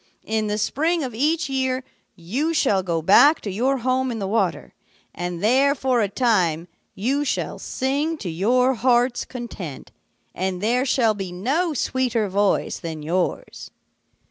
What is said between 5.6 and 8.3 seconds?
for a time you shall sing to